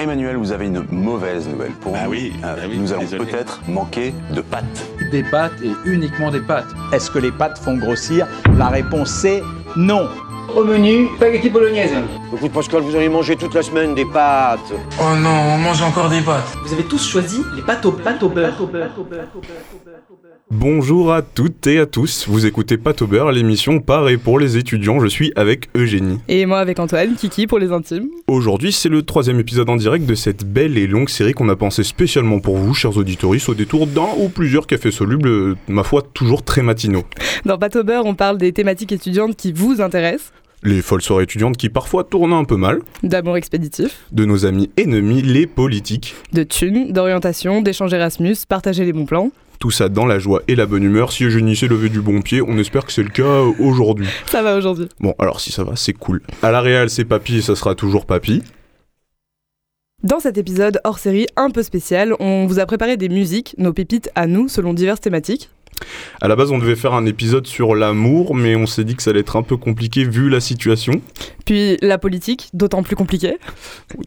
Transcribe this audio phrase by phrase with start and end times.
[0.00, 2.10] Emmanuel, vous avez une mauvaise nouvelle pour Bah nous.
[2.10, 4.64] oui, Euh, bah oui, nous allons peut-être manquer de pâtes.
[5.10, 6.68] Des pâtes et uniquement des pâtes.
[6.92, 8.26] Est-ce que les pâtes font grossir
[8.56, 9.42] La réponse c'est
[9.76, 10.08] non.
[10.56, 11.90] Au menu, spaghetti bolognaise.
[12.34, 14.72] Écoute Pascal, vous allez manger toute la semaine des pâtes.
[15.00, 16.56] Oh non, on mange encore des pâtes.
[16.62, 18.54] Vous avez tous choisi les pâtes au, pâtes au beurre.
[20.50, 24.38] Bonjour à toutes et à tous, vous écoutez Pâte au beurre, l'émission par et pour
[24.38, 26.20] les étudiants, je suis avec Eugénie.
[26.28, 28.08] Et moi avec Antoine, Kiki pour les intimes.
[28.26, 31.56] Aujourd'hui c'est le troisième épisode en direct de cette belle et longue série qu'on a
[31.56, 36.02] pensée spécialement pour vous, chers auditoristes, au détour d'un ou plusieurs cafés solubles, ma foi
[36.02, 37.04] toujours très matinaux.
[37.44, 40.32] Dans Pâte au beurre, on parle des thématiques étudiantes qui vous intéressent,
[40.64, 44.70] Les folles soirées étudiantes qui parfois tournent un peu mal, d'amour expéditif, de nos amis
[44.76, 49.30] ennemis, les politiques, de thunes, d'orientation, d'échanges Erasmus, partager les bons plans.
[49.60, 51.12] tout ça dans la joie et la bonne humeur.
[51.12, 54.08] Si Eugénie s'est levé du bon pied, on espère que c'est le cas euh, aujourd'hui.
[54.26, 54.88] Ça va aujourd'hui.
[54.98, 56.22] Bon, alors si ça va, c'est cool.
[56.42, 58.42] À la réal, c'est papy et ça sera toujours papy.
[60.04, 63.72] Dans cet épisode hors série un peu spécial, on vous a préparé des musiques, nos
[63.72, 65.50] pépites à nous, selon diverses thématiques.
[66.20, 69.02] À la base, on devait faire un épisode sur l'amour, mais on s'est dit que
[69.02, 71.00] ça allait être un peu compliqué vu la situation.
[71.44, 73.36] Puis la politique, d'autant plus compliquée.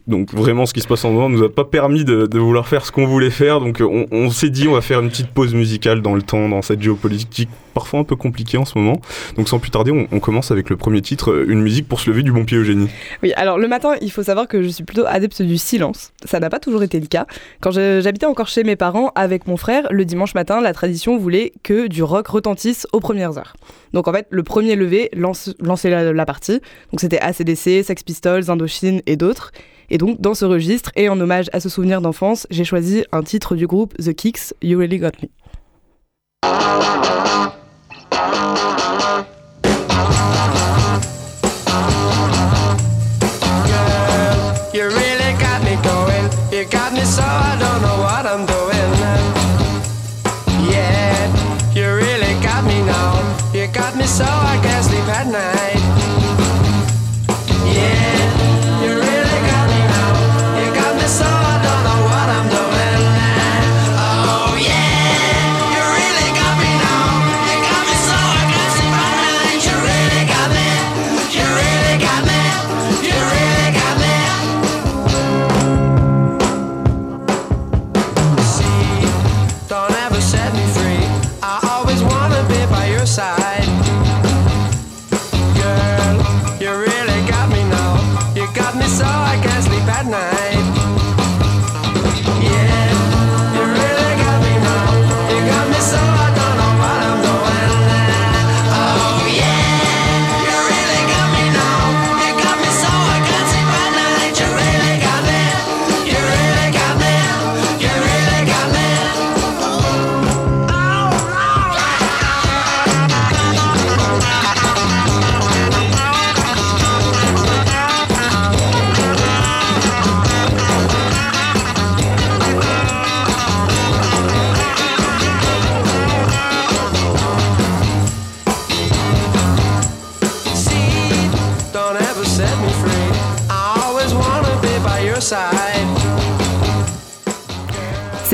[0.06, 2.38] Donc vraiment, ce qui se passe en ce moment nous a pas permis de, de
[2.38, 3.60] vouloir faire ce qu'on voulait faire.
[3.60, 6.48] Donc on, on s'est dit, on va faire une petite pause musicale dans le temps,
[6.48, 9.00] dans cette géopolitique parfois un peu compliquée en ce moment.
[9.36, 12.00] Donc sans plus tarder, on, on commence avec le premier titre, euh, une musique pour
[12.00, 12.88] se lever du bon pied, Eugénie.
[13.22, 16.12] Oui, alors le matin, il faut savoir que je suis plutôt adepte du silence.
[16.24, 17.26] Ça n'a pas toujours été le cas.
[17.60, 21.52] Quand j'habitais encore chez mes parents avec mon frère, le dimanche matin, la tradition voulait
[21.62, 23.54] que du rock retentisse aux premières heures.
[23.92, 26.60] Donc en fait, le premier levé lance, lançait la, partie.
[26.90, 29.52] Donc c'était ACDC, Sex Pistols, Indochine et d'autres.
[29.90, 33.22] Et donc dans ce registre, et en hommage à ce souvenir d'enfance, j'ai choisi un
[33.22, 35.28] titre du groupe The Kicks, You Really Got Me.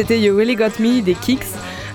[0.08, 1.44] C'était You Really Got Me des Kicks.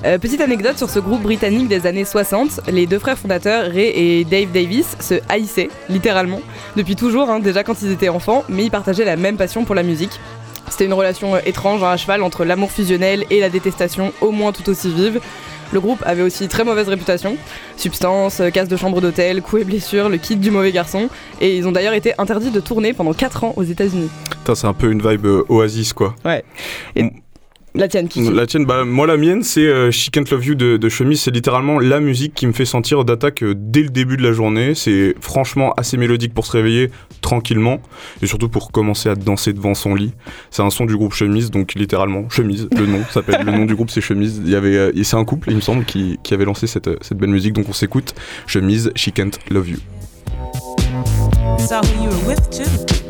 [0.06, 3.88] Euh, petite anecdote sur ce groupe britannique des années 60, les deux frères fondateurs, Ray
[3.88, 6.40] et Dave Davis, se haïssaient, littéralement,
[6.75, 9.73] depuis toujours, hein, déjà quand ils étaient enfants, mais ils partageaient la même passion pour
[9.73, 10.19] la musique.
[10.69, 14.29] C'était une relation euh, étrange, hein, à cheval entre l'amour fusionnel et la détestation, au
[14.29, 15.19] moins tout aussi vive.
[15.72, 17.35] Le groupe avait aussi très mauvaise réputation.
[17.78, 21.09] Substance, euh, casse de chambre d'hôtel, coups et blessures, le kit du mauvais garçon.
[21.41, 24.12] Et ils ont d'ailleurs été interdits de tourner pendant 4 ans aux États-Unis.
[24.29, 26.13] Putain, c'est un peu une vibe euh, Oasis quoi.
[26.23, 26.44] Ouais.
[26.96, 27.09] Et.
[27.75, 28.31] La tienne, Kiki.
[28.31, 31.22] La tienne, bah, moi la mienne, c'est euh, She Can't Love You de, de Chemise.
[31.22, 34.34] C'est littéralement la musique qui me fait sentir d'attaque euh, dès le début de la
[34.34, 34.75] journée.
[34.75, 36.89] C'est franchement assez mélodique pour se réveiller
[37.22, 37.81] tranquillement
[38.22, 40.14] et surtout pour commencer à danser devant son lit.
[40.52, 42.67] C'est un son du groupe Chemise, donc littéralement Chemise.
[42.78, 43.43] Le nom s'appelle.
[43.46, 44.41] le nom du groupe c'est Chemise.
[44.43, 46.67] Il y avait, euh, et c'est un couple, il me semble, qui, qui avait lancé
[46.67, 47.53] cette, euh, cette belle musique.
[47.53, 48.14] Donc on s'écoute
[48.47, 49.78] Chemise, She Can't Love You.
[51.58, 53.03] saw who you were with too.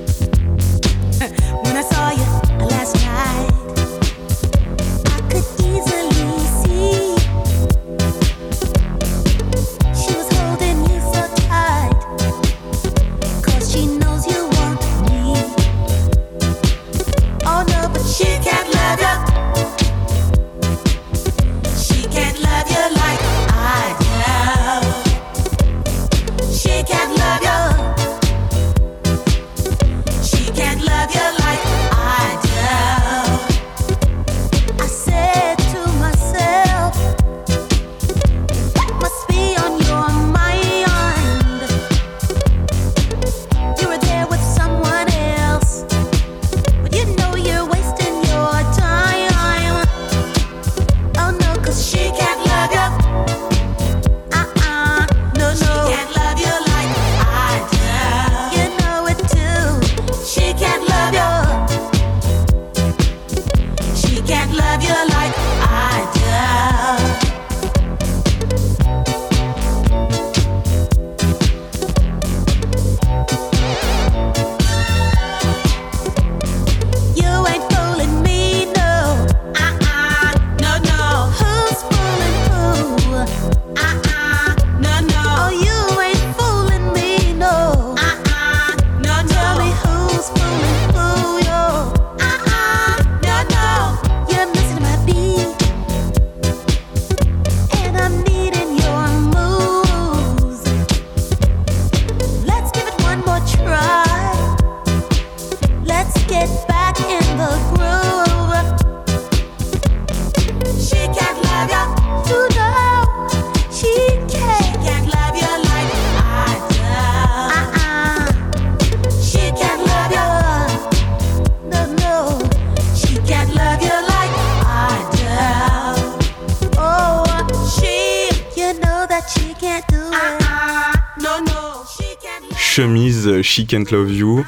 [133.53, 134.43] She Can't Love You.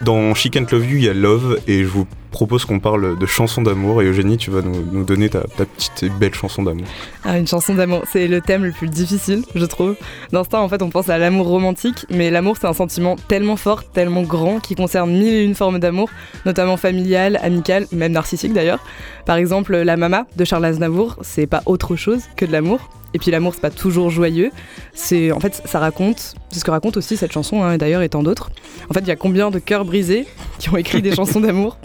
[0.00, 3.18] Dans She Can't Love You, il y a Love et je vous propose qu'on parle
[3.18, 6.86] de chansons d'amour et Eugénie, tu vas nous, donner ta, petite et belle chanson d'amour.
[7.22, 9.94] Ah, une chanson d'amour, c'est le thème le plus difficile, je trouve.
[10.32, 13.84] Temps, en fait, on pense à l'amour romantique, mais l'amour, c'est un sentiment tellement fort,
[13.84, 16.08] tellement grand, qui concerne mille et une formes d'amour,
[16.46, 18.82] notamment familial, amical, même narcissique d'ailleurs.
[19.26, 22.88] Par exemple, La Mama de Charles Aznavour, c'est pas autre chose que de l'amour.
[23.14, 24.50] Et puis l'amour, c'est pas toujours joyeux.
[24.92, 28.02] C'est, en fait, ça raconte, c'est ce que raconte aussi cette chanson, hein, et d'ailleurs,
[28.02, 28.50] et tant d'autres.
[28.88, 30.26] En fait, il y a combien de cœurs brisés
[30.58, 31.78] qui ont écrit des chansons d'amour?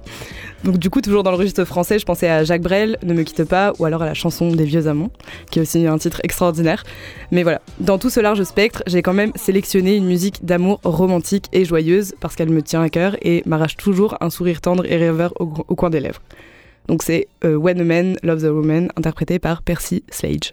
[0.63, 3.22] Donc du coup, toujours dans le registre français, je pensais à Jacques Brel, Ne me
[3.22, 5.12] quitte pas, ou alors à la chanson des vieux amants,
[5.51, 6.83] qui est aussi un titre extraordinaire.
[7.31, 11.45] Mais voilà, dans tout ce large spectre, j'ai quand même sélectionné une musique d'amour romantique
[11.54, 14.98] et joyeuse, parce qu'elle me tient à cœur et m'arrache toujours un sourire tendre et
[14.98, 16.21] rêveur au, au coin des lèvres.
[16.88, 20.45] Donc c'est euh, When a Man Loves a Woman, interprété par Percy Slade.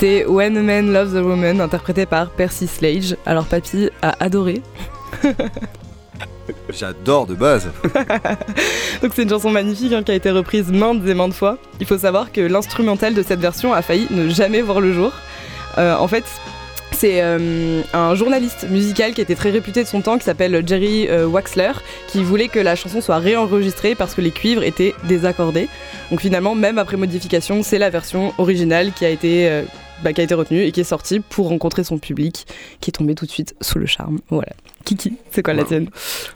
[0.00, 3.18] C'était When a Man Loves a Woman, interprété par Percy Slade.
[3.26, 4.62] Alors Papy a adoré.
[6.70, 7.68] J'adore de base.
[9.02, 11.58] Donc c'est une chanson magnifique hein, qui a été reprise maintes et maintes fois.
[11.80, 15.12] Il faut savoir que l'instrumental de cette version a failli ne jamais voir le jour.
[15.76, 16.24] Euh, en fait,
[16.92, 21.08] c'est euh, un journaliste musical qui était très réputé de son temps, qui s'appelle Jerry
[21.10, 21.72] euh, Waxler,
[22.08, 25.68] qui voulait que la chanson soit réenregistrée parce que les cuivres étaient désaccordés.
[26.10, 29.64] Donc finalement, même après modification, c'est la version originale qui a été,
[30.02, 32.46] bah, qui a été retenue et qui est sortie pour rencontrer son public,
[32.80, 34.20] qui est tombé tout de suite sous le charme.
[34.28, 34.52] Voilà.
[34.84, 35.88] Kiki, c'est quoi la tienne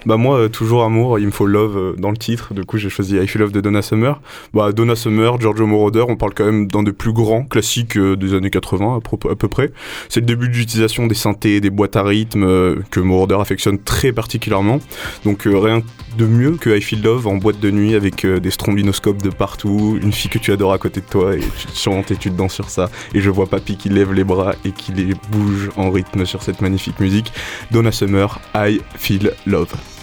[0.07, 2.77] Bah moi, euh, toujours amour, il me faut love euh, dans le titre, du coup
[2.77, 4.21] j'ai choisi I Feel Love de Donna Summer.
[4.53, 8.17] Bah Donna Summer, Giorgio Moroder, on parle quand même d'un des plus grands classiques euh,
[8.17, 9.73] des années 80 à, peu près.
[10.09, 14.13] C'est le début de l'utilisation des synthés, des boîtes à rythme que Moroder affectionne très
[14.13, 14.79] particulièrement.
[15.25, 15.83] Donc rien
[16.19, 19.99] de mieux que I Feel Love en boîte de nuit avec des strombinoscopes de partout,
[20.01, 22.31] une fille que tu adores à côté de toi et tu te chantes et tu
[22.31, 22.91] te danses sur ça.
[23.15, 26.43] Et je vois Papy qui lève les bras et qui les bouge en rythme sur
[26.43, 27.33] cette magnifique musique.
[27.71, 29.94] Donna Summer, I Feel Love.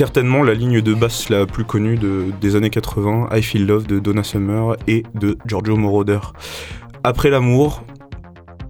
[0.00, 3.86] Certainement la ligne de basse la plus connue de- des années 80, I Feel Love
[3.86, 6.20] de Donna Summer et de Giorgio Moroder.
[7.04, 7.84] Après l'amour,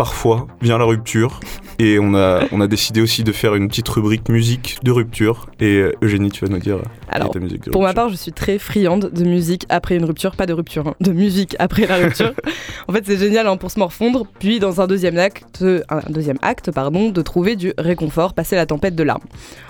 [0.01, 1.41] parfois vient la rupture.
[1.79, 5.51] Et on a, on a décidé aussi de faire une petite rubrique musique de rupture.
[5.61, 7.93] Et euh, Eugénie, tu vas nous dire euh, Alors, est ta musique de Pour ma
[7.93, 11.13] part, je suis très friande de musique après une rupture, pas de rupture, hein, de
[11.13, 12.33] musique après la rupture.
[12.89, 16.39] en fait, c'est génial hein, pour se morfondre, puis dans un deuxième acte, un deuxième
[16.41, 19.25] acte, pardon, de trouver du réconfort, passer la tempête de larmes.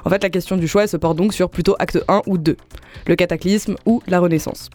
[0.04, 2.38] En fait, la question du choix elle se porte donc sur plutôt acte 1 ou
[2.38, 2.56] 2,
[3.08, 4.70] le cataclysme ou la renaissance.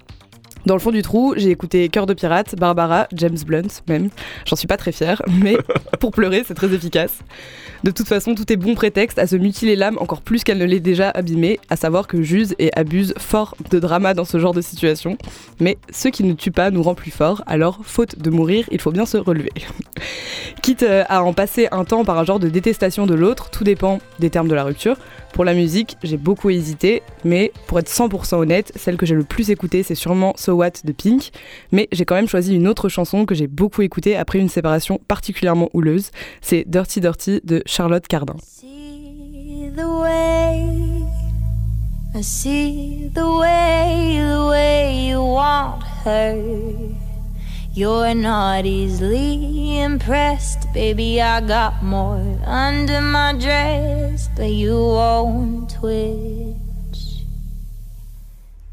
[0.66, 4.10] Dans le fond du trou, j'ai écouté Cœur de pirate, Barbara, James Blunt même.
[4.46, 5.58] J'en suis pas très fière, mais
[6.00, 7.20] pour pleurer, c'est très efficace.
[7.84, 10.66] De toute façon, tout est bon prétexte à se mutiler l'âme encore plus qu'elle ne
[10.66, 14.56] l'est déjà abîmée, à savoir que j'use et abuse fort de drama dans ce genre
[14.56, 15.20] de situation.
[15.60, 18.82] Mais ce qui ne tue pas nous rend plus forts, alors faute de mourir, il
[18.82, 19.52] faut bien se relever.
[20.64, 24.00] Quitte à en passer un temps par un genre de détestation de l'autre, tout dépend
[24.18, 24.98] des termes de la rupture.
[25.36, 29.26] Pour la musique, j'ai beaucoup hésité, mais pour être 100% honnête, celle que j'ai le
[29.26, 31.32] plus écoutée, c'est sûrement So What de Pink.
[31.74, 34.98] Mais j'ai quand même choisi une autre chanson que j'ai beaucoup écoutée après une séparation
[35.10, 36.12] particulièrement houleuse.
[36.40, 38.38] C'est Dirty Dirty de Charlotte Cardin.
[47.78, 50.72] You're not easily impressed.
[50.74, 56.56] Baby I got more under my dress but you won't twitch.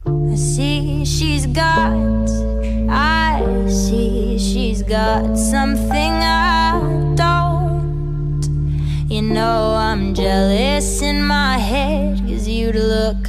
[0.07, 2.31] I see she's got
[2.89, 6.79] I see she's got something I
[7.17, 8.45] don't.
[9.09, 13.27] You know I'm jealous in my head Cause you'd look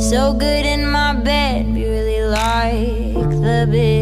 [0.00, 1.74] so good in my bed.
[1.74, 3.95] Be really like the bitch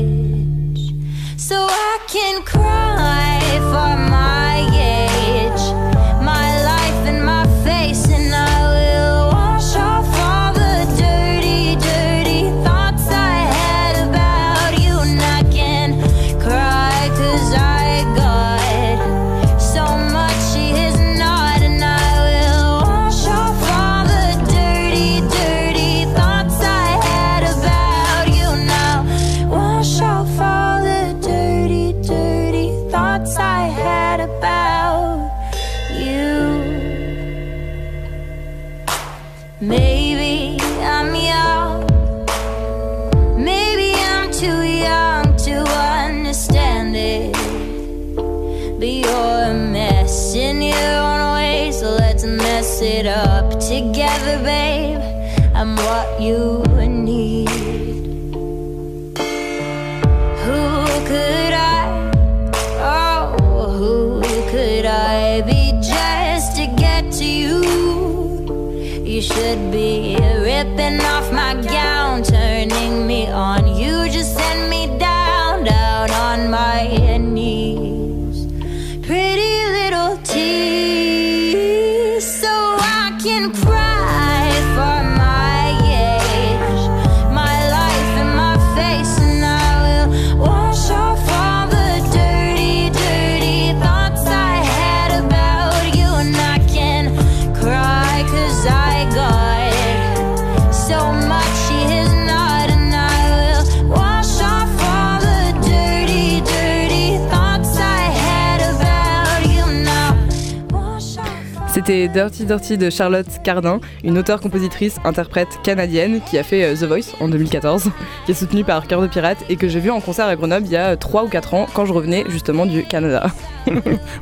[111.75, 116.85] C'était Dirty Dirty de Charlotte Cardin, une auteure-compositrice interprète canadienne qui a fait euh, The
[116.85, 117.91] Voice en 2014,
[118.27, 120.67] qui est soutenue par Cœur de Pirate et que j'ai vu en concert à Grenoble
[120.67, 123.27] il y a 3 ou 4 ans quand je revenais justement du Canada.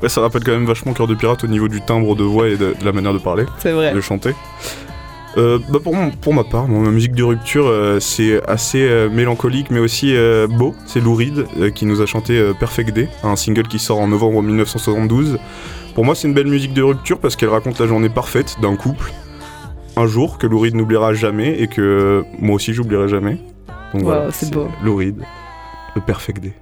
[0.03, 2.49] Ouais, ça rappelle quand même vachement Cœur de Pirate au niveau du timbre de voix
[2.49, 3.93] et de, de la manière de parler, vrai.
[3.93, 4.35] de chanter.
[5.37, 9.09] Euh, bah pour, mon- pour ma part, ma musique de rupture, euh, c'est assez euh,
[9.11, 10.75] mélancolique mais aussi euh, beau.
[10.87, 13.99] C'est Lou Reed euh, qui nous a chanté euh, Perfect Day, un single qui sort
[13.99, 15.39] en novembre 1972.
[15.95, 18.77] Pour moi, c'est une belle musique de rupture parce qu'elle raconte la journée parfaite d'un
[18.77, 19.13] couple.
[19.97, 23.35] Un jour que Lou Reed n'oubliera jamais et que moi aussi j'oublierai jamais.
[23.93, 24.69] Donc Wow, voilà, c'est beau.
[24.83, 25.23] Lou Reed,
[25.95, 26.55] le Perfect Day.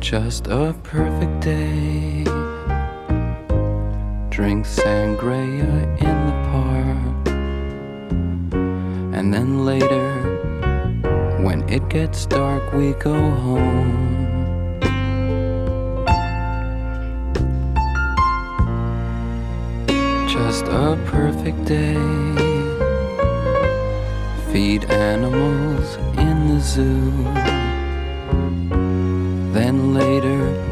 [0.00, 1.91] Just a perfect day.
[4.42, 7.28] Drink sangria in the park.
[9.16, 10.10] And then later,
[11.44, 14.26] when it gets dark, we go home.
[20.26, 21.94] Just a perfect day.
[24.52, 27.12] feed animals in the zoo.
[29.52, 30.71] Then later,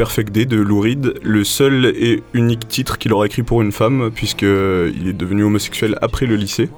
[0.00, 3.70] Perfect Day de Lou Reed, le seul et unique titre qu'il aura écrit pour une
[3.70, 6.70] femme, puisque euh, il est devenu homosexuel après le lycée.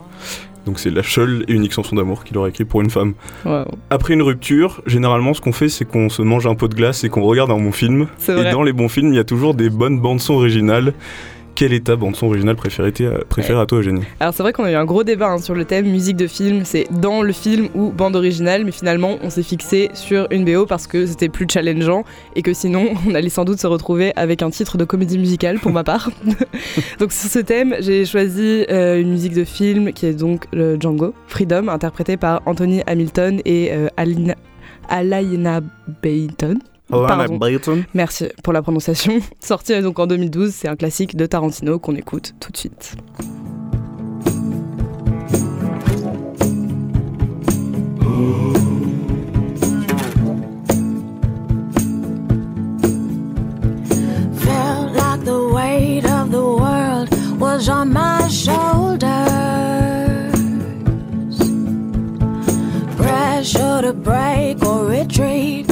[0.66, 3.14] Donc c'est la seule et unique chanson d'amour qu'il aura écrit pour une femme.
[3.44, 3.66] Wow.
[3.90, 7.04] Après une rupture, généralement ce qu'on fait c'est qu'on se mange un pot de glace
[7.04, 8.08] et qu'on regarde un bon film.
[8.28, 10.92] Et dans les bons films, il y a toujours des bonnes bandes son originales.
[11.54, 12.92] Quelle est ta bande son originale préférée,
[13.28, 15.54] préférée à toi Eugénie Alors c'est vrai qu'on a eu un gros débat hein, sur
[15.54, 19.30] le thème musique de film, c'est dans le film ou bande originale, mais finalement on
[19.30, 22.04] s'est fixé sur une BO parce que c'était plus challengeant
[22.36, 25.58] et que sinon on allait sans doute se retrouver avec un titre de comédie musicale
[25.58, 26.10] pour ma part.
[26.98, 30.80] donc sur ce thème, j'ai choisi euh, une musique de film qui est donc le
[30.80, 34.34] Django, Freedom, interprété par Anthony Hamilton et euh, Alina,
[34.88, 35.60] Alaina
[36.02, 36.58] Bayton.
[37.94, 39.20] Merci pour la prononciation.
[39.40, 42.96] Sorti euh, donc en 2012, c'est un classique de Tarantino qu'on écoute tout de suite.
[54.36, 57.08] Felt like the weight of the world
[57.40, 59.08] was on my shoulders.
[62.96, 65.71] Pressure to break or retreat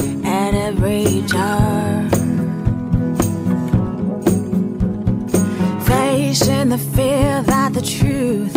[6.39, 8.55] in the fear that the truth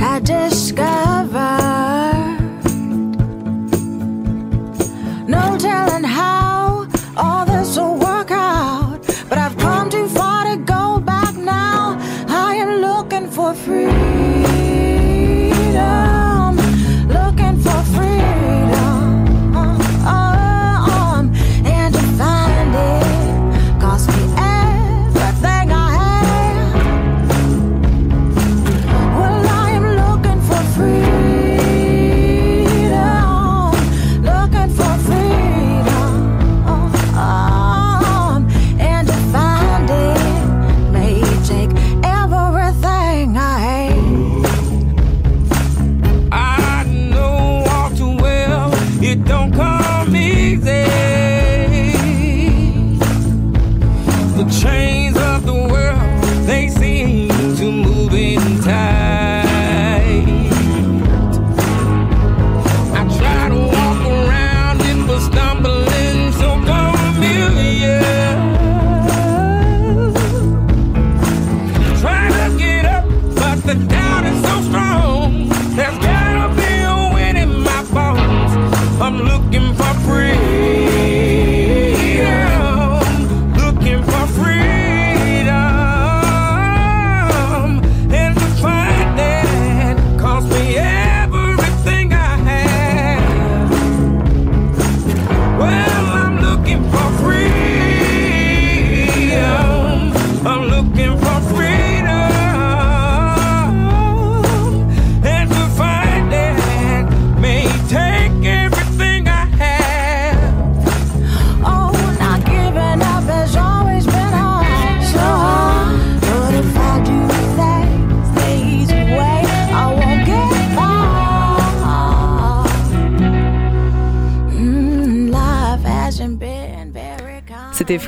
[0.00, 2.19] I discovered.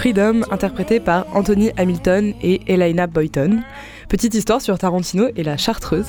[0.02, 3.60] Freedom, interprété par Anthony Hamilton et Elena Boyton.
[4.08, 6.06] Petite histoire sur Tarantino et la Chartreuse,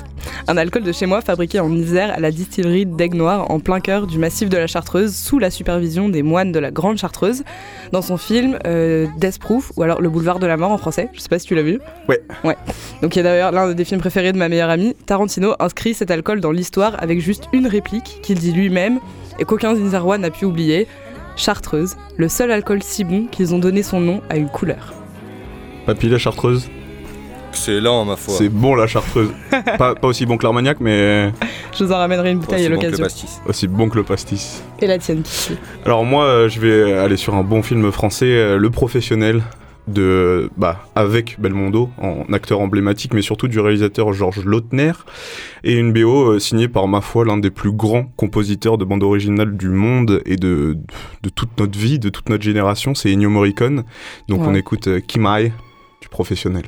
[0.48, 3.80] un alcool de chez moi fabriqué en Isère à la distillerie d'Aigle Noir en plein
[3.80, 7.44] cœur du massif de la Chartreuse sous la supervision des moines de la Grande Chartreuse
[7.92, 11.10] dans son film euh, Death Proof ou alors Le Boulevard de la Mort en français.
[11.14, 11.80] Je sais pas si tu l'as vu.
[12.10, 12.20] Ouais.
[12.44, 12.58] Ouais.
[13.04, 14.96] Donc il y a d'ailleurs l'un des films préférés de ma meilleure amie.
[15.06, 19.00] Tarantino inscrit cet alcool dans l'histoire avec juste une réplique qu'il dit lui-même
[19.38, 20.88] et qu'aucun Isérois n'a pu oublier.
[21.36, 24.94] Chartreuse, le seul alcool si bon qu'ils ont donné son nom à une couleur.
[25.86, 26.70] Papy, la chartreuse
[27.50, 28.34] Excellent, ma foi.
[28.36, 29.30] C'est bon la chartreuse.
[29.78, 31.32] pas, pas aussi bon que l'armagnac, mais
[31.78, 33.04] Je vous en ramènerai une bouteille Aussi à bon que le l'occasion.
[33.06, 33.42] pastis.
[33.46, 34.64] aussi bon que le pastis.
[34.80, 35.56] Et la tienne, Kiki.
[35.86, 39.44] Alors moi, euh, je vais aller sur un bon film français, euh, Le Professionnel,
[39.88, 44.94] de, bah, avec Belmondo, en acteur emblématique, mais surtout du réalisateur Georges Lautner,
[45.64, 49.04] et une BO euh, signée par, ma foi, l'un des plus grands compositeurs de bande
[49.04, 50.78] originale du monde et de,
[51.22, 53.84] de toute notre vie, de toute notre génération, c'est Ennio Morricone.
[54.28, 55.52] Donc on écoute euh, Kimai,
[56.02, 56.66] du Professionnel.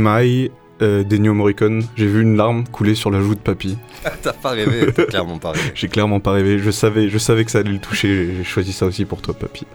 [0.00, 1.82] Kimai, euh, d'Ennio Morricone.
[1.94, 3.76] J'ai vu une larme couler sur la joue de Papy.
[4.22, 5.72] T'as pas rêvé, t'as clairement pas rêvé.
[5.74, 6.58] J'ai clairement pas rêvé.
[6.58, 8.34] Je savais, je savais que ça allait le toucher.
[8.36, 9.66] J'ai choisi ça aussi pour toi, Papy.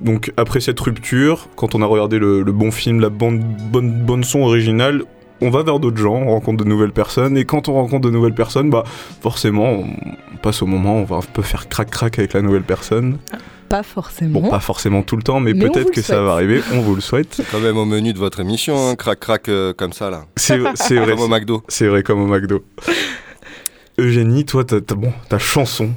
[0.00, 3.90] Donc après cette rupture, quand on a regardé le, le bon film, la bande, bonne,
[3.90, 5.02] bonne son originale,
[5.40, 8.12] on va vers d'autres gens, on rencontre de nouvelles personnes, et quand on rencontre de
[8.12, 8.84] nouvelles personnes, bah
[9.20, 12.62] forcément, on passe au moment où on va un peu faire crac-crac avec la nouvelle
[12.62, 13.18] personne.
[13.68, 14.40] Pas forcément.
[14.40, 16.94] Bon, pas forcément tout le temps, mais, on peut-être que ça va arriver, on vous
[16.94, 17.40] le souhaite.
[17.52, 20.24] Quand même au menu de votre émission, hein, crac crac euh, comme ça là.
[20.36, 21.62] C'est c'est vrai, Comme au McDo.
[21.68, 22.64] c'est vrai comme au McDo.
[23.98, 25.90] Eugénie, toi, t'as t'as- bon, ta chanson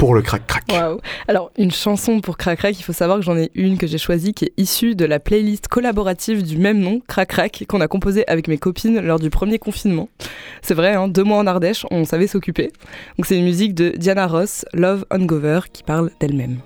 [0.00, 0.64] pour le crac-crac.
[0.70, 0.98] Waouh.
[1.28, 3.98] Alors, une chanson pour Crac Crac, il faut savoir que j'en ai une que j'ai
[3.98, 7.86] choisie qui est issue de la playlist collaborative du même nom, Crac Crac, qu'on a
[7.86, 10.08] composée avec mes copines lors du premier confinement.
[10.62, 12.72] C'est vrai, hein, deux mois en Ardèche, on savait s'occuper.
[13.18, 16.60] Donc, c'est une musique de Diana Ross, Love Ungover, qui parle d'elle-même.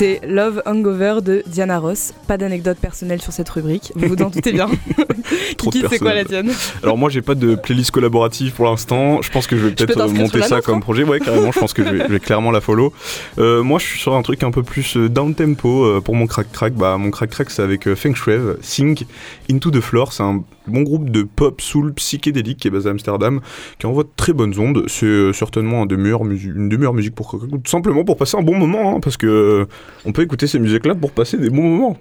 [0.00, 2.14] C'était Love Hangover de Diana Ross.
[2.26, 4.66] Pas d'anecdote personnelle sur cette rubrique, vous vous en doutez bien.
[5.58, 6.50] Trop Kiki, c'est quoi la tienne
[6.82, 9.20] Alors moi j'ai pas de playlist collaborative pour l'instant.
[9.20, 10.80] Je pense que je vais peut-être euh, monter ça comme hein.
[10.80, 11.04] projet.
[11.04, 11.52] Ouais carrément.
[11.52, 12.94] Je pense que je vais, je vais clairement la follow.
[13.36, 16.26] Euh, moi je suis sur un truc un peu plus euh, down tempo pour mon
[16.26, 16.72] crack crack.
[16.72, 19.04] Bah mon crack crack c'est avec Feng Shui, Sing
[19.52, 20.14] Into the Floor.
[20.14, 23.40] C'est un bon groupe de pop soul psychédélique qui est basé à Amsterdam,
[23.78, 24.84] qui envoie de très bonnes ondes.
[24.86, 28.38] C'est certainement un des meilleurs musi- une des meilleures musiques pour tout simplement pour passer
[28.38, 29.66] un bon moment, hein, parce que
[30.04, 31.96] on peut écouter ces musiques-là pour passer des bons moments.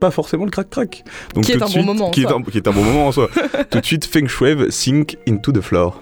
[0.00, 1.04] Pas forcément le crack crack.
[1.34, 3.08] Donc Qui est un bon moment en qui est un- qui est un bon moment
[3.08, 3.28] en soi.
[3.70, 6.00] tout de suite Feng Shui, Sink Into the Floor.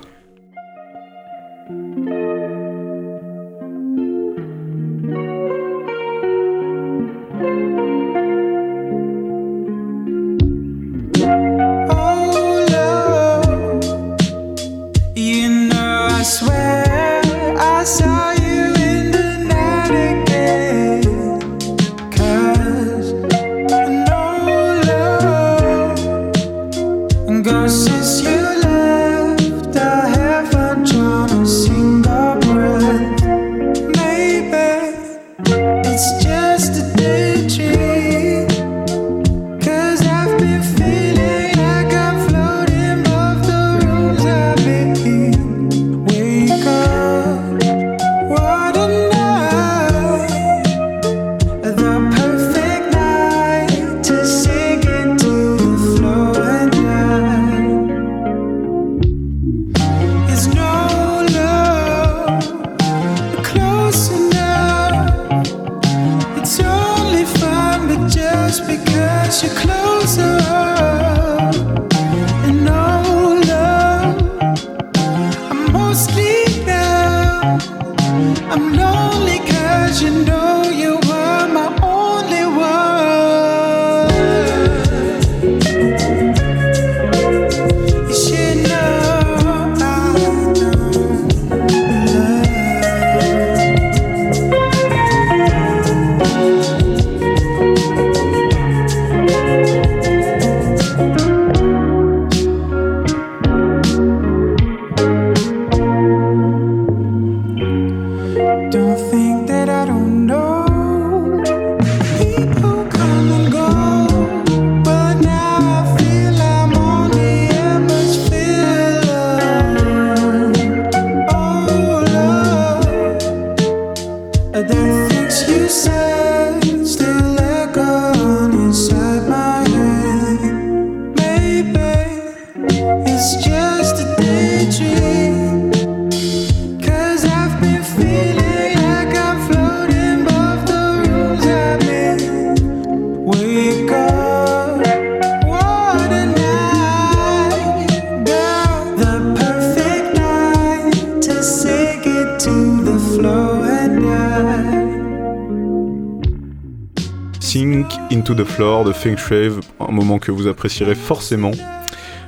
[158.58, 161.52] De Feng Shui, un moment que vous apprécierez forcément.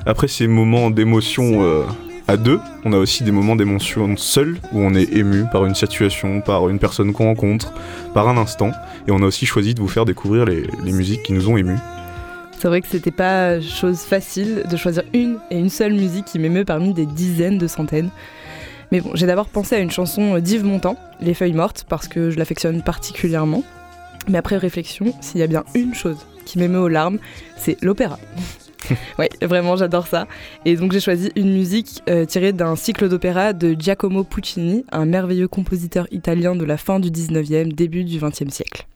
[0.07, 1.83] Après ces moments d'émotion euh,
[2.29, 5.75] à deux, on a aussi des moments d'émotion seul, où on est ému par une
[5.75, 7.73] situation, par une personne qu'on rencontre,
[8.15, 8.71] par un instant.
[9.09, 11.57] Et on a aussi choisi de vous faire découvrir les, les musiques qui nous ont
[11.57, 11.79] émus.
[12.61, 16.39] C'est vrai que c'était pas chose facile de choisir une et une seule musique qui
[16.39, 18.11] m'émeut parmi des dizaines de centaines.
[18.93, 22.31] Mais bon, j'ai d'abord pensé à une chanson d'Yves Montand, Les Feuilles Mortes, parce que
[22.31, 23.65] je l'affectionne particulièrement.
[24.29, 27.19] Mais après réflexion, s'il y a bien une chose qui m'émeut aux larmes,
[27.57, 28.19] c'est l'opéra.
[29.19, 30.27] ouais, vraiment, j'adore ça.
[30.65, 35.07] Et donc j'ai choisi une musique euh, tirée d'un cycle d'opéra de Giacomo Puccini, un
[35.07, 38.87] merveilleux compositeur italien de la fin du 19e, début du 20e siècle.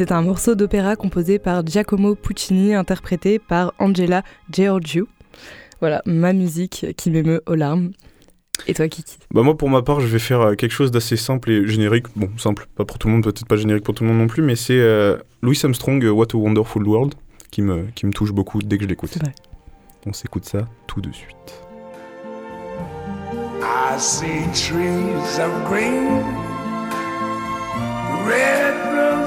[0.00, 5.06] C'était un morceau d'opéra composé par Giacomo Puccini, interprété par Angela Georgiou.
[5.80, 7.90] Voilà, ma musique qui m'émeut aux larmes.
[8.66, 9.18] Et toi, Kiki?
[9.30, 12.06] Bah moi pour ma part je vais faire euh, quelque chose d'assez simple et générique.
[12.16, 14.26] Bon simple, pas pour tout le monde, peut-être pas générique pour tout le monde non
[14.26, 17.12] plus, mais c'est euh, Louis Armstrong, euh, What a Wonderful World,
[17.50, 19.10] qui me, qui me touche beaucoup dès que je l'écoute.
[19.12, 19.34] C'est vrai.
[20.06, 21.62] On s'écoute ça tout de suite.
[23.60, 26.24] I see trees of green,
[28.26, 28.89] red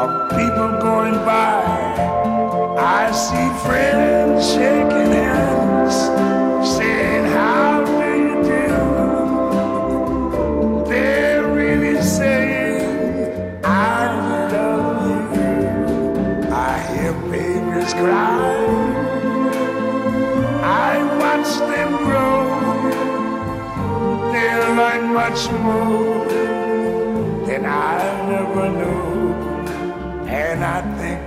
[0.00, 1.60] of people going by.
[2.78, 5.94] I see friends shaking hands,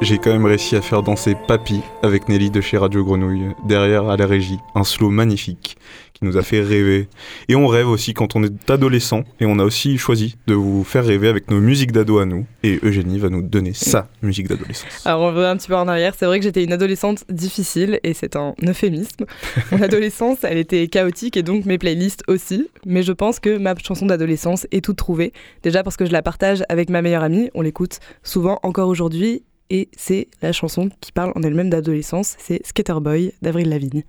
[0.00, 4.08] J'ai quand même réussi à faire danser Papy avec Nelly de chez Radio Grenouille, derrière
[4.08, 5.76] à la régie, un slow magnifique
[6.12, 7.08] qui nous a fait rêver.
[7.48, 10.84] Et on rêve aussi quand on est adolescent, et on a aussi choisi de vous
[10.84, 14.48] faire rêver avec nos musiques d'ado à nous, et Eugénie va nous donner sa musique
[14.48, 15.06] d'adolescence.
[15.06, 17.98] Alors on revient un petit peu en arrière, c'est vrai que j'étais une adolescente difficile
[18.02, 19.24] et c'est un euphémisme.
[19.72, 23.74] Mon adolescence, elle était chaotique et donc mes playlists aussi, mais je pense que ma
[23.76, 25.32] chanson d'adolescence est toute trouvée.
[25.62, 29.42] Déjà parce que je la partage avec ma meilleure amie, on l'écoute souvent encore aujourd'hui
[29.70, 34.04] et c'est la chanson qui parle en elle-même d'adolescence, c'est Skater Boy d'Avril Lavigne.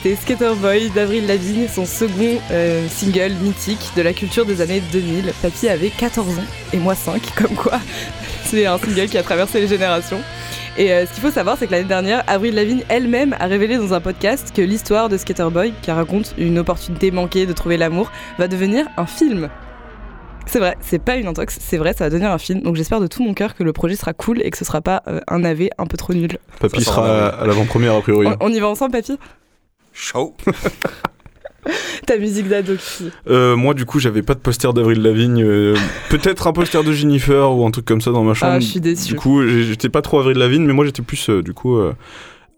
[0.00, 4.80] C'était Skater Boy d'Avril Lavigne, son second euh, single mythique de la culture des années
[4.92, 5.32] 2000.
[5.42, 6.42] Papy avait 14 ans
[6.72, 7.80] et moi 5, comme quoi
[8.44, 10.20] c'est un single qui a traversé les générations.
[10.76, 13.76] Et euh, ce qu'il faut savoir, c'est que l'année dernière, Avril Lavigne elle-même a révélé
[13.76, 17.76] dans un podcast que l'histoire de Skater Boy, qui raconte une opportunité manquée de trouver
[17.76, 19.48] l'amour, va devenir un film.
[20.46, 22.62] C'est vrai, c'est pas une intox, c'est vrai, ça va devenir un film.
[22.62, 24.80] Donc j'espère de tout mon cœur que le projet sera cool et que ce sera
[24.80, 26.38] pas euh, un AV un peu trop nul.
[26.60, 28.28] Papy sera à l'avant-première a priori.
[28.28, 29.18] On, on y va ensemble, papy?
[30.00, 30.34] Chaud.
[32.06, 35.42] Ta musique d'ado qui Euh, moi, du coup, j'avais pas de poster d'Avril Lavigne.
[35.42, 35.76] euh,
[36.08, 38.52] Peut-être un poster de Jennifer ou un truc comme ça dans ma chambre.
[38.54, 39.08] Ah, je suis déçu.
[39.08, 41.92] Du coup, j'étais pas trop Avril Lavigne, mais moi, j'étais plus, euh, du coup, euh,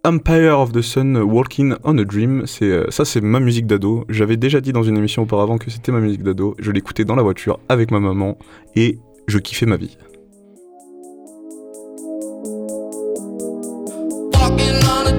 [0.05, 2.43] Empire of the Sun, Walking on a Dream.
[2.47, 4.05] C'est euh, ça, c'est ma musique d'ado.
[4.11, 6.55] J'avais déjà dit dans une émission auparavant que c'était ma musique d'ado.
[6.59, 8.39] Je l'écoutais dans la voiture avec ma maman
[8.77, 9.97] et je kiffais ma vie.
[14.35, 15.10] Walking on a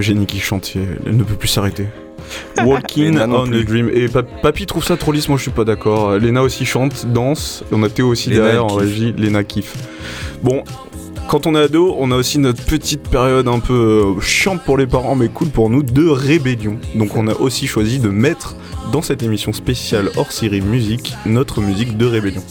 [0.00, 1.86] Eugénie qui chante, et elle ne peut plus s'arrêter.
[2.64, 3.62] Walking on a.
[3.64, 3.90] Dream.
[3.92, 6.16] Et Pa- Papy trouve ça trop lisse, moi je suis pas d'accord.
[6.18, 7.64] Léna aussi chante, danse.
[7.70, 9.14] Et on a Théo aussi Léna, derrière en régie.
[9.16, 9.74] Léna kiffe.
[10.42, 10.62] Bon,
[11.28, 14.76] quand on est ado, on a aussi notre petite période un peu euh, chiante pour
[14.76, 16.76] les parents, mais cool pour nous, de rébellion.
[16.94, 18.54] Donc on a aussi choisi de mettre
[18.92, 22.42] dans cette émission spéciale hors série musique notre musique de rébellion.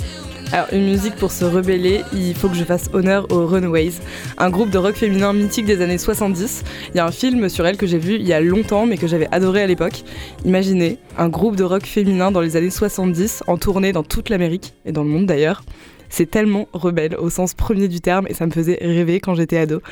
[0.51, 3.93] Alors, une musique pour se rebeller, il faut que je fasse honneur aux Runaways,
[4.39, 6.63] un groupe de rock féminin mythique des années 70.
[6.89, 8.97] Il y a un film sur elle que j'ai vu il y a longtemps, mais
[8.97, 10.03] que j'avais adoré à l'époque.
[10.45, 14.73] Imaginez un groupe de rock féminin dans les années 70, en tournée dans toute l'Amérique,
[14.85, 15.61] et dans le monde d'ailleurs.
[16.09, 19.57] C'est tellement rebelle au sens premier du terme et ça me faisait rêver quand j'étais
[19.57, 19.83] ado.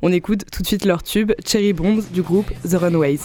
[0.00, 3.20] On écoute tout de suite leur tube Cherry Bombs du groupe The Runaways.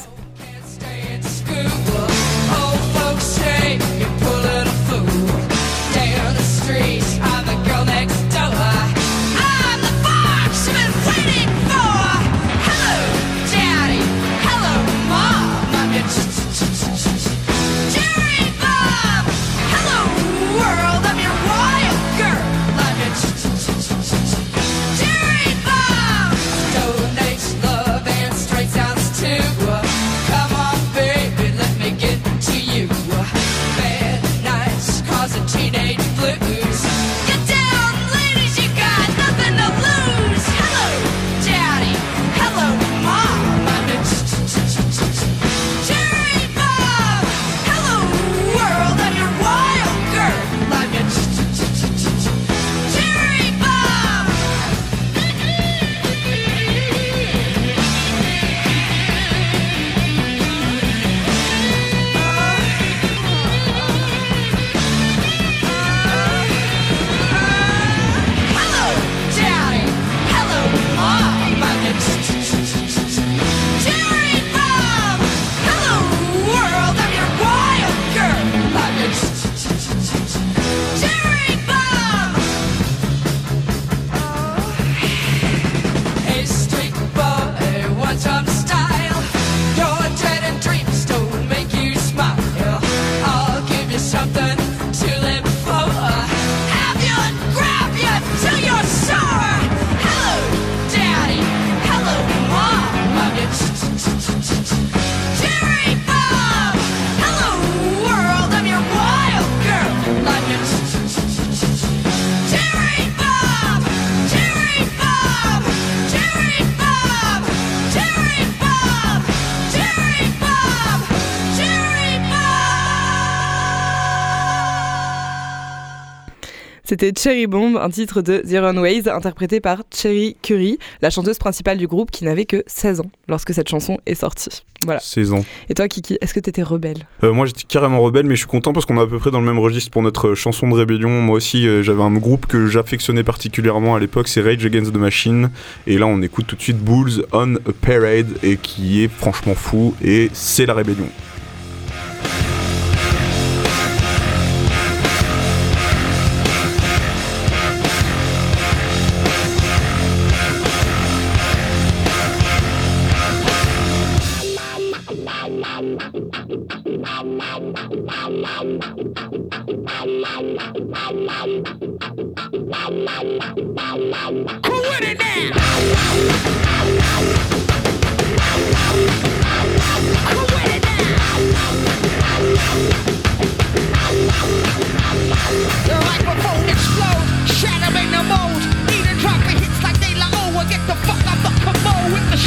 [127.01, 131.79] C'était Cherry Bomb, un titre de The Runways, interprété par Cherry Curry, la chanteuse principale
[131.79, 134.61] du groupe qui n'avait que 16 ans lorsque cette chanson est sortie.
[134.85, 134.99] Voilà.
[134.99, 135.43] 16 ans.
[135.69, 137.07] Et toi, Kiki, est-ce que t'étais rebelle?
[137.23, 139.31] Euh, moi j'étais carrément rebelle, mais je suis content parce qu'on est à peu près
[139.31, 141.09] dans le même registre pour notre euh, chanson de rébellion.
[141.09, 144.97] Moi aussi, euh, j'avais un groupe que j'affectionnais particulièrement à l'époque, c'est Rage Against the
[144.97, 145.49] Machine.
[145.87, 149.55] Et là, on écoute tout de suite Bulls on a Parade, et qui est franchement
[149.55, 151.09] fou, et c'est la rébellion.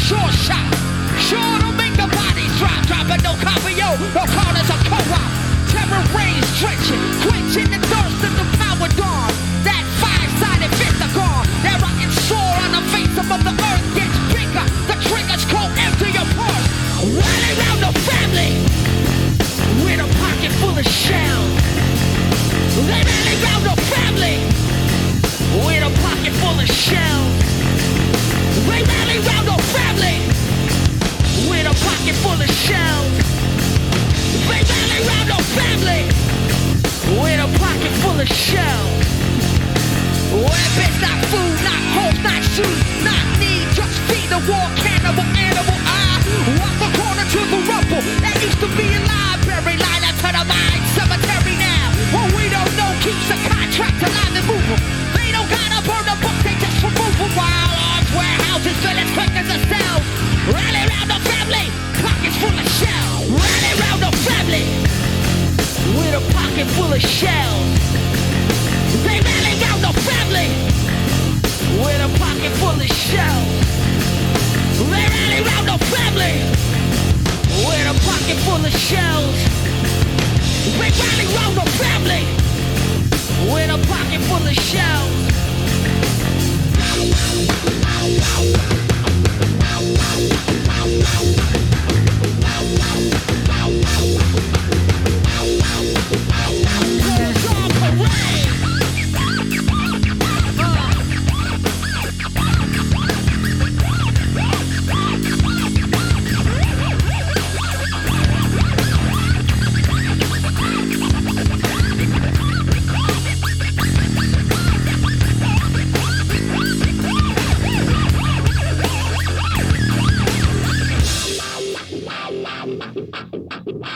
[0.08, 0.74] Short shot.
[1.18, 3.88] Sure to make the bodies drop, dropping no copy, yo.
[4.12, 5.33] No corners of co-op.
[5.84, 8.53] Terror rains drenching, quenching the thirst of the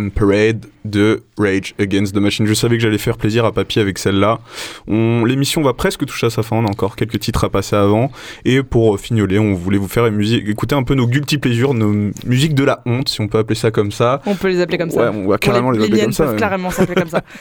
[0.00, 2.46] on Parade de Rage Against the Machine.
[2.46, 4.40] Je savais que j'allais faire plaisir à Papy avec celle-là.
[4.88, 5.24] On...
[5.24, 8.10] L'émission va presque toucher à sa fin, on a encore quelques titres à passer avant.
[8.44, 11.38] Et pour euh, fignoler, on voulait vous faire une musique, écouter un peu nos guilty
[11.38, 14.20] pleasures, nos musiques de la honte, si on peut appeler ça comme ça.
[14.26, 15.10] On peut les appeler comme ça.
[15.10, 16.24] Ouais, on va carrément les, les appeler liens comme ça.
[16.24, 17.22] peuvent carrément s'appeler comme ça.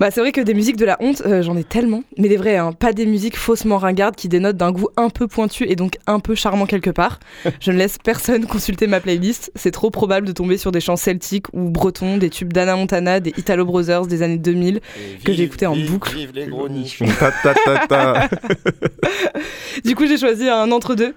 [0.00, 2.36] Bah, c'est vrai que des musiques de la honte, euh, j'en ai tellement, mais des
[2.36, 5.76] vraies, hein, pas des musiques faussement ringardes qui dénotent d'un goût un peu pointu et
[5.76, 7.18] donc un peu charmant quelque part.
[7.60, 10.96] Je ne laisse personne consulter ma playlist, c'est trop probable de tomber sur des chants
[10.96, 14.80] celtiques ou bretons, des tubes d'Anna Montana, des Italo Brothers des années 2000
[15.24, 16.14] que j'ai écouté en boucle.
[16.14, 16.68] Vive les gros.
[19.84, 21.14] Du coup, j'ai choisi un entre-deux.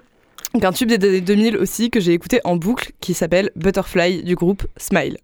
[0.54, 4.24] Donc un tube des années 2000 aussi que j'ai écouté en boucle qui s'appelle Butterfly
[4.24, 5.18] du groupe Smile.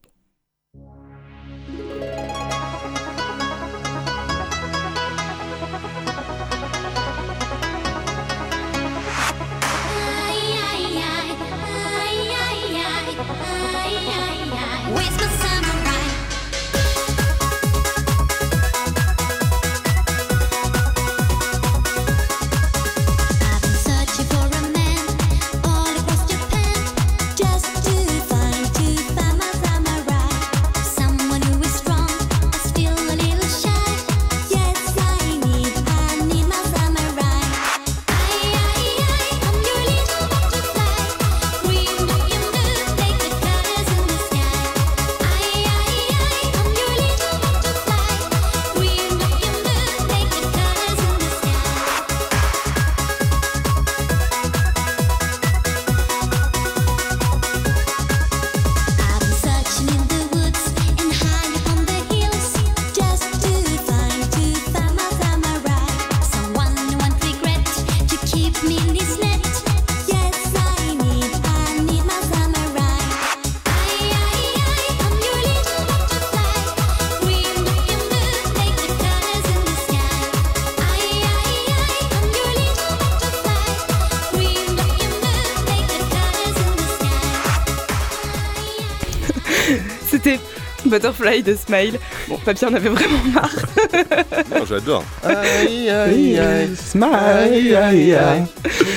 [90.97, 91.99] Butterfly de Smile.
[92.29, 93.51] Bon, Papy en avait vraiment marre.
[94.51, 95.05] Non, j'adore.
[95.25, 98.45] Aïe, aïe, aïe, smile, aïe, aïe, aïe.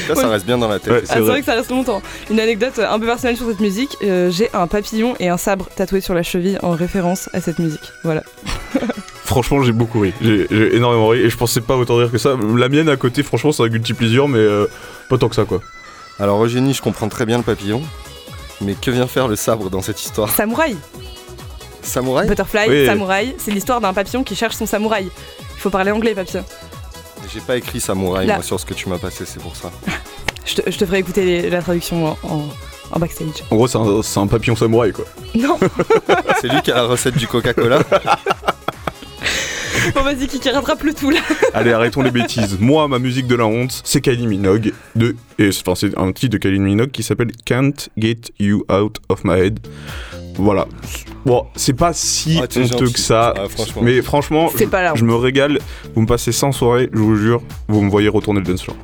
[0.08, 0.92] Là, ça reste bien dans la tête.
[0.94, 2.02] Ouais, Ah, c'est vrai que ça reste longtemps.
[2.30, 3.90] Une anecdote un peu personnelle sur cette musique.
[4.04, 7.60] euh, J'ai un papillon et un sabre tatoués sur la cheville en référence à cette
[7.60, 7.92] musique.
[8.04, 8.24] Voilà.
[9.26, 10.14] Franchement, j'ai beaucoup ri.
[10.22, 12.36] J'ai j'ai énormément ri et je pensais pas autant rire que ça.
[12.58, 14.66] La mienne à côté, franchement, c'est un guilty pleasure, mais euh,
[15.10, 15.62] pas tant que ça, quoi.
[16.20, 17.82] Alors, Eugénie, je comprends très bien le papillon.
[18.62, 20.30] Mais que vient faire le sabre dans cette histoire?
[20.30, 20.76] Samouraï.
[21.90, 22.86] Samouraï Butterfly, Oui.
[22.86, 23.36] samouraï.
[23.38, 25.06] C'est l'histoire d'un papillon qui cherche son samouraï.
[25.06, 26.46] Il faut parler anglais, papillon.
[27.34, 28.36] J'ai pas écrit samouraï, Là.
[28.36, 29.72] moi, sur ce que tu m'as passé, c'est pour ça.
[30.46, 32.46] Je te, je te ferai écouter les- la traduction en, en-
[32.92, 33.44] en backstage.
[33.52, 33.68] En gros,
[34.02, 35.06] c'est un, papillon samouraï, quoi.
[35.36, 35.60] Non
[36.42, 37.82] c'est lui qui a la recette du Coca-Cola.
[39.94, 41.20] Bon, vas-y, qui rattrape le tout là.
[41.54, 42.58] Allez, arrêtons les bêtises.
[42.60, 44.74] Moi, ma musique de la honte, c'est Kylie Minogue.
[44.96, 48.98] De, et, enfin, c'est un titre de Kylie Minogue qui s'appelle Can't Get You Out
[49.10, 49.60] of My Head.
[50.40, 50.66] Voilà.
[51.26, 52.94] Bon, c'est pas si Ah, honteux gentil.
[52.94, 53.34] que ça.
[53.38, 53.82] Ah, franchement.
[53.84, 55.60] Mais franchement, je, pas je me régale.
[55.94, 58.78] Vous me passez 100 soirées, je vous jure, vous me voyez retourner le dance floor.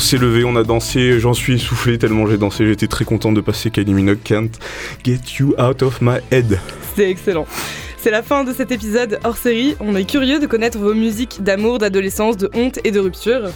[0.00, 3.40] S'est levé, on a dansé, j'en suis essoufflé tellement j'ai dansé, j'étais très content de
[3.40, 4.50] passer Kylie Minogue Can't
[5.04, 6.58] Get You Out of My Head.
[6.88, 7.46] C'était excellent.
[7.98, 9.76] C'est la fin de cet épisode hors série.
[9.78, 13.50] On est curieux de connaître vos musiques d'amour, d'adolescence, de honte et de rupture.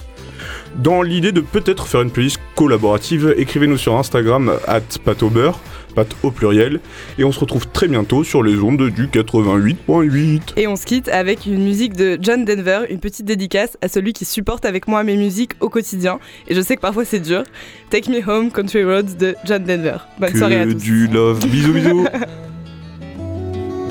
[0.77, 5.53] Dans l'idée de peut-être faire une playlist collaborative, écrivez-nous sur Instagram at patober,
[5.95, 6.81] pat au pluriel,
[7.19, 10.41] et on se retrouve très bientôt sur les ondes du 88.8.
[10.57, 14.13] Et on se quitte avec une musique de John Denver, une petite dédicace à celui
[14.13, 16.19] qui supporte avec moi mes musiques au quotidien.
[16.49, 17.45] Et je sais que parfois c'est dur.
[17.91, 19.97] Take Me Home, Country Roads de John Denver.
[20.19, 20.79] Bonne soirée à Que tous.
[20.79, 22.07] du love, bisous bisous.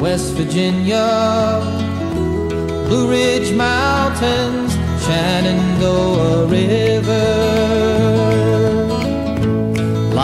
[0.01, 1.61] West Virginia,
[2.89, 4.67] Blue Ridge Mountains,
[5.05, 8.52] Shenandoah River.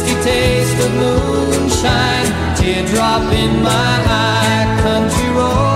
[0.00, 5.69] misty taste of moonshine, teardrop in my eye, country road.